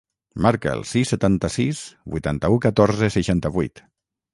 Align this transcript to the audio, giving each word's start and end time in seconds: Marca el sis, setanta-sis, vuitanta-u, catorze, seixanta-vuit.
Marca 0.45 0.71
el 0.77 0.81
sis, 0.93 1.11
setanta-sis, 1.15 1.85
vuitanta-u, 2.17 2.61
catorze, 2.67 3.15
seixanta-vuit. 3.19 3.89